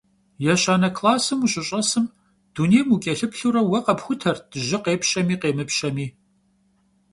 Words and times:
Yêşane 0.45 0.89
klassım 0.97 1.39
vuşış'esım, 1.41 2.05
dunêym 2.53 2.87
vuç'elhıplhure, 2.91 3.61
vue 3.69 3.79
khepxutert 3.85 4.39
jı 4.67 4.77
khêpşemi 4.83 5.35
khêmıpşemi. 5.41 6.07